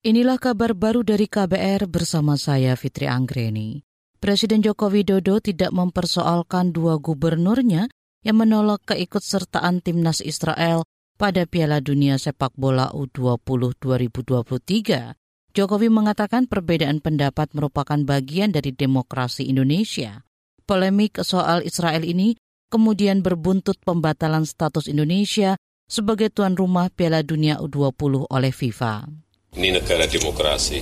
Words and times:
Inilah 0.00 0.40
kabar 0.40 0.72
baru 0.72 1.04
dari 1.04 1.28
KBR 1.28 1.84
bersama 1.84 2.40
saya 2.40 2.72
Fitri 2.72 3.04
Anggreni. 3.04 3.84
Presiden 4.16 4.64
Joko 4.64 4.88
Widodo 4.88 5.44
tidak 5.44 5.76
mempersoalkan 5.76 6.72
dua 6.72 6.96
gubernurnya 6.96 7.84
yang 8.24 8.40
menolak 8.40 8.80
keikutsertaan 8.88 9.84
timnas 9.84 10.24
Israel 10.24 10.88
pada 11.20 11.44
Piala 11.44 11.84
Dunia 11.84 12.16
Sepak 12.16 12.56
Bola 12.56 12.88
U20 12.96 13.76
2023. 13.76 15.52
Jokowi 15.52 15.92
mengatakan 15.92 16.48
perbedaan 16.48 17.04
pendapat 17.04 17.52
merupakan 17.52 18.00
bagian 18.00 18.56
dari 18.56 18.72
demokrasi 18.72 19.52
Indonesia. 19.52 20.24
Polemik 20.64 21.20
soal 21.20 21.60
Israel 21.60 22.08
ini 22.08 22.40
kemudian 22.72 23.20
berbuntut 23.20 23.76
pembatalan 23.84 24.48
status 24.48 24.88
Indonesia 24.88 25.60
sebagai 25.84 26.32
tuan 26.32 26.56
rumah 26.56 26.88
Piala 26.88 27.20
Dunia 27.20 27.60
U20 27.60 28.32
oleh 28.32 28.48
FIFA. 28.48 29.28
Ini 29.50 29.74
negara 29.74 30.06
demokrasi. 30.06 30.78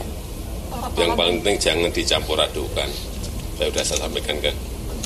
Yang 0.92 1.12
paling 1.16 1.40
penting 1.40 1.56
jangan 1.56 1.88
dicampur 1.88 2.36
adukan. 2.36 2.88
Saya 3.56 3.72
sudah 3.72 3.84
saya 3.84 3.98
sampaikan 4.04 4.36
kan, 4.44 4.52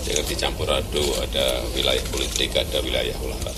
jangan 0.03 0.25
dicampur 0.27 0.67
adu, 0.67 1.05
ada 1.23 1.63
wilayah 1.79 2.05
politik, 2.11 2.51
ada 2.59 2.83
wilayah 2.83 3.15
olahraga. 3.23 3.55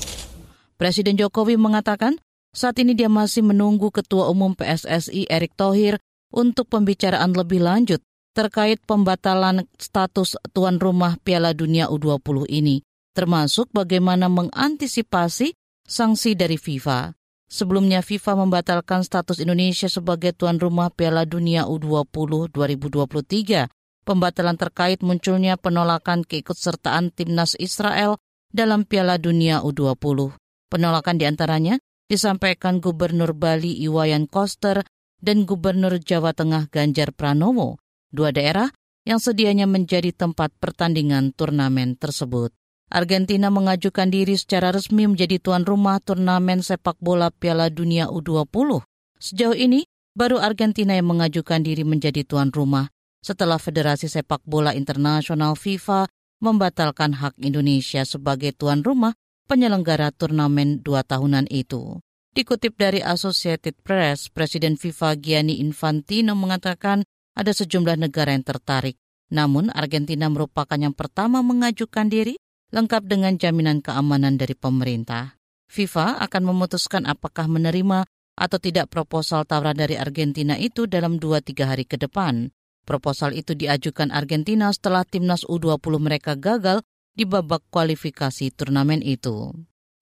Presiden 0.77 1.16
Jokowi 1.16 1.56
mengatakan 1.56 2.20
saat 2.52 2.77
ini 2.78 2.92
dia 2.92 3.09
masih 3.09 3.42
menunggu 3.42 3.88
Ketua 3.88 4.28
Umum 4.28 4.52
PSSI 4.52 5.27
Erick 5.27 5.56
Thohir 5.56 5.97
untuk 6.30 6.69
pembicaraan 6.69 7.33
lebih 7.33 7.64
lanjut 7.64 8.05
terkait 8.36 8.83
pembatalan 8.84 9.64
status 9.78 10.36
tuan 10.52 10.77
rumah 10.83 11.16
Piala 11.23 11.56
Dunia 11.56 11.89
U20 11.89 12.50
ini, 12.50 12.83
termasuk 13.16 13.73
bagaimana 13.73 14.28
mengantisipasi 14.28 15.55
sanksi 15.86 16.34
dari 16.36 16.59
FIFA. 16.61 17.14
Sebelumnya 17.48 18.01
FIFA 18.01 18.47
membatalkan 18.47 19.05
status 19.05 19.39
Indonesia 19.39 19.87
sebagai 19.87 20.33
tuan 20.33 20.57
rumah 20.57 20.89
Piala 20.91 21.29
Dunia 21.29 21.69
U20 21.69 22.51
2023. 22.51 23.69
Pembatalan 24.05 24.56
terkait 24.61 25.01
munculnya 25.01 25.56
penolakan 25.56 26.28
keikutsertaan 26.28 27.12
timnas 27.12 27.56
Israel 27.56 28.20
dalam 28.53 28.84
Piala 28.84 29.17
Dunia 29.17 29.64
U20. 29.64 30.36
Penolakan 30.69 31.17
di 31.17 31.25
antaranya 31.25 31.75
disampaikan 32.09 32.84
Gubernur 32.84 33.33
Bali 33.33 33.81
Iwayan 33.81 34.29
Koster 34.29 34.84
dan 35.25 35.48
Gubernur 35.48 35.97
Jawa 35.97 36.36
Tengah 36.36 36.69
Ganjar 36.69 37.17
Pranowo, 37.17 37.81
dua 38.12 38.29
daerah 38.29 38.69
yang 39.08 39.20
sedianya 39.20 39.64
menjadi 39.64 40.12
tempat 40.12 40.53
pertandingan 40.61 41.33
turnamen 41.33 41.97
tersebut. 41.97 42.53
Argentina 42.95 43.50
mengajukan 43.50 44.06
diri 44.06 44.39
secara 44.39 44.70
resmi 44.70 45.11
menjadi 45.11 45.42
tuan 45.42 45.67
rumah 45.67 45.98
turnamen 45.98 46.62
sepak 46.62 46.95
bola 47.03 47.34
Piala 47.34 47.67
Dunia 47.67 48.06
U20. 48.06 48.86
Sejauh 49.19 49.59
ini, 49.59 49.83
baru 50.14 50.39
Argentina 50.39 50.95
yang 50.95 51.11
mengajukan 51.11 51.59
diri 51.67 51.83
menjadi 51.83 52.23
tuan 52.23 52.55
rumah 52.55 52.86
setelah 53.19 53.59
Federasi 53.59 54.06
Sepak 54.06 54.47
Bola 54.47 54.78
Internasional 54.78 55.59
FIFA 55.59 56.06
membatalkan 56.39 57.19
hak 57.19 57.34
Indonesia 57.42 58.06
sebagai 58.06 58.55
tuan 58.55 58.86
rumah 58.86 59.19
penyelenggara 59.51 60.14
turnamen 60.14 60.79
dua 60.79 61.03
tahunan 61.03 61.51
itu. 61.51 61.98
Dikutip 62.31 62.79
dari 62.79 63.03
Associated 63.03 63.75
Press, 63.83 64.31
Presiden 64.31 64.79
FIFA 64.79 65.19
Gianni 65.19 65.58
Infantino 65.58 66.39
mengatakan 66.39 67.03
ada 67.34 67.51
sejumlah 67.51 67.98
negara 67.98 68.31
yang 68.31 68.47
tertarik. 68.47 68.95
Namun 69.34 69.75
Argentina 69.75 70.31
merupakan 70.31 70.79
yang 70.79 70.95
pertama 70.95 71.42
mengajukan 71.42 72.06
diri 72.06 72.39
lengkap 72.75 73.06
dengan 73.06 73.39
jaminan 73.39 73.78
keamanan 73.78 74.34
dari 74.34 74.58
pemerintah. 74.58 75.39
FIFA 75.70 76.19
akan 76.27 76.42
memutuskan 76.42 77.06
apakah 77.06 77.47
menerima 77.47 78.03
atau 78.34 78.58
tidak 78.58 78.91
proposal 78.91 79.47
tawaran 79.47 79.78
dari 79.78 79.94
Argentina 79.94 80.58
itu 80.58 80.91
dalam 80.91 81.22
2-3 81.22 81.70
hari 81.70 81.86
ke 81.86 81.95
depan. 81.95 82.50
Proposal 82.83 83.33
itu 83.33 83.55
diajukan 83.55 84.11
Argentina 84.11 84.75
setelah 84.75 85.06
timnas 85.06 85.47
U20 85.47 86.02
mereka 86.02 86.34
gagal 86.34 86.83
di 87.14 87.22
babak 87.25 87.62
kualifikasi 87.70 88.51
turnamen 88.52 89.01
itu. 89.01 89.55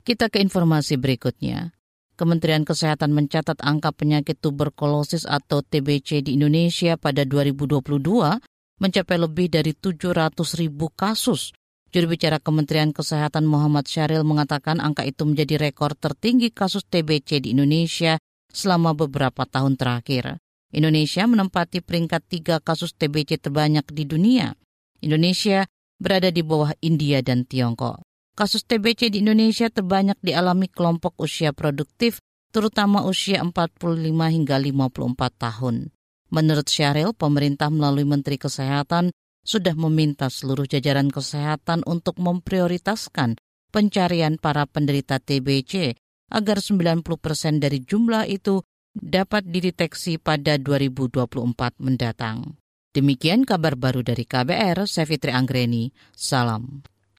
Kita 0.02 0.32
ke 0.32 0.40
informasi 0.40 0.96
berikutnya. 0.96 1.76
Kementerian 2.16 2.64
Kesehatan 2.64 3.12
mencatat 3.12 3.60
angka 3.60 3.92
penyakit 3.92 4.40
tuberkulosis 4.40 5.28
atau 5.28 5.60
TBC 5.60 6.24
di 6.26 6.40
Indonesia 6.40 6.96
pada 6.96 7.22
2022 7.22 8.00
mencapai 8.82 9.16
lebih 9.20 9.46
dari 9.52 9.76
700 9.76 10.34
ribu 10.58 10.90
kasus 10.90 11.54
Juru 11.92 12.16
bicara 12.16 12.40
Kementerian 12.40 12.88
Kesehatan 12.96 13.44
Muhammad 13.44 13.84
Syaril 13.84 14.24
mengatakan 14.24 14.80
angka 14.80 15.04
itu 15.04 15.28
menjadi 15.28 15.60
rekor 15.60 15.92
tertinggi 15.92 16.48
kasus 16.48 16.88
TBC 16.88 17.44
di 17.44 17.52
Indonesia 17.52 18.16
selama 18.48 18.96
beberapa 18.96 19.44
tahun 19.44 19.76
terakhir. 19.76 20.40
Indonesia 20.72 21.28
menempati 21.28 21.84
peringkat 21.84 22.32
tiga 22.32 22.56
kasus 22.64 22.96
TBC 22.96 23.44
terbanyak 23.44 23.84
di 23.92 24.08
dunia. 24.08 24.56
Indonesia 25.04 25.68
berada 26.00 26.32
di 26.32 26.40
bawah 26.40 26.72
India 26.80 27.20
dan 27.20 27.44
Tiongkok. 27.44 28.00
Kasus 28.32 28.64
TBC 28.64 29.12
di 29.12 29.20
Indonesia 29.20 29.68
terbanyak 29.68 30.16
dialami 30.24 30.72
kelompok 30.72 31.12
usia 31.20 31.52
produktif, 31.52 32.24
terutama 32.56 33.04
usia 33.04 33.44
45 33.44 34.00
hingga 34.32 34.56
54 34.56 35.28
tahun. 35.36 35.92
Menurut 36.32 36.72
Syaril, 36.72 37.12
pemerintah 37.12 37.68
melalui 37.68 38.08
Menteri 38.08 38.40
Kesehatan 38.40 39.12
sudah 39.42 39.74
meminta 39.74 40.30
seluruh 40.30 40.66
jajaran 40.66 41.10
kesehatan 41.10 41.82
untuk 41.84 42.18
memprioritaskan 42.18 43.38
pencarian 43.74 44.38
para 44.38 44.66
penderita 44.66 45.18
TBC 45.18 45.98
agar 46.32 46.58
90 46.62 47.04
persen 47.18 47.58
dari 47.58 47.82
jumlah 47.82 48.24
itu 48.30 48.62
dapat 48.92 49.48
dideteksi 49.48 50.20
pada 50.20 50.56
2024 50.60 51.80
mendatang. 51.82 52.56
Demikian 52.92 53.48
kabar 53.48 53.72
baru 53.72 54.04
dari 54.04 54.28
KBR, 54.28 54.84
saya 54.84 55.08
Fitri 55.08 55.32
Anggreni. 55.32 55.88
Salam. 56.12 56.84